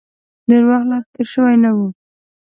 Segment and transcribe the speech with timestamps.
[0.49, 1.77] ډېر وخت لا تېر شوی نه و.